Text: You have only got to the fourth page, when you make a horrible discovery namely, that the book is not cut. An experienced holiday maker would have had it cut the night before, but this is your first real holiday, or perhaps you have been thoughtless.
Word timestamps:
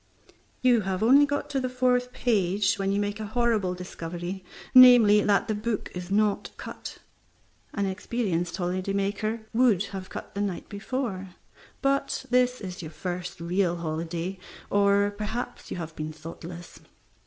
You 0.63 0.81
have 0.81 1.03
only 1.03 1.27
got 1.27 1.47
to 1.51 1.59
the 1.59 1.69
fourth 1.69 2.11
page, 2.11 2.77
when 2.79 2.91
you 2.91 2.99
make 2.99 3.19
a 3.19 3.27
horrible 3.27 3.75
discovery 3.75 4.43
namely, 4.73 5.21
that 5.21 5.47
the 5.47 5.53
book 5.53 5.91
is 5.93 6.09
not 6.09 6.49
cut. 6.57 6.97
An 7.75 7.85
experienced 7.85 8.57
holiday 8.57 8.93
maker 8.93 9.41
would 9.53 9.83
have 9.93 10.07
had 10.07 10.07
it 10.07 10.09
cut 10.09 10.33
the 10.33 10.41
night 10.41 10.67
before, 10.69 11.35
but 11.83 12.25
this 12.31 12.61
is 12.61 12.81
your 12.81 12.89
first 12.89 13.39
real 13.39 13.75
holiday, 13.75 14.39
or 14.71 15.13
perhaps 15.15 15.69
you 15.69 15.77
have 15.77 15.95
been 15.95 16.11
thoughtless. 16.11 16.79